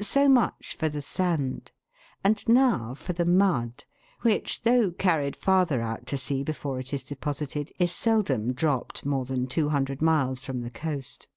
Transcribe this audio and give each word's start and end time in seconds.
So 0.00 0.30
much 0.30 0.76
for 0.80 0.88
the 0.88 1.02
sand; 1.02 1.72
and 2.24 2.42
now 2.48 2.94
for 2.94 3.12
the 3.12 3.26
mud, 3.26 3.84
which, 4.22 4.62
though 4.62 4.92
carried 4.92 5.36
farther 5.36 5.82
out 5.82 6.06
to 6.06 6.16
sea 6.16 6.42
before 6.42 6.78
it 6.80 6.94
is 6.94 7.04
deposited, 7.04 7.70
is 7.78 7.92
seldom 7.92 8.54
dropped 8.54 9.04
more 9.04 9.26
than 9.26 9.46
two 9.46 9.68
hundred 9.68 10.00
miles 10.00 10.40
from 10.40 10.62
the 10.62 10.70
coast. 10.70 11.28